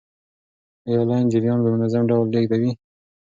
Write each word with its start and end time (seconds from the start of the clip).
آیا 0.87 1.01
لین 1.09 1.25
جریان 1.31 1.59
په 1.63 1.69
منظم 1.73 2.03
ډول 2.09 2.27
لیږدوي؟ 2.33 2.71